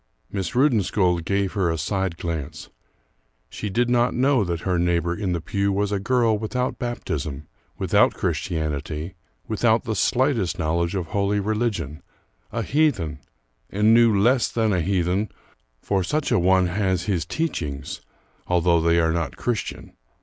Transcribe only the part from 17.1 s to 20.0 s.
teachings, although they are not Christian.